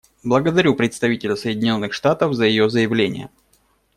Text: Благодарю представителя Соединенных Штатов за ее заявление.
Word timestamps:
Благодарю 0.23 0.73
представителя 0.75 1.35
Соединенных 1.35 1.93
Штатов 1.93 2.33
за 2.33 2.45
ее 2.47 2.71
заявление. 2.71 3.29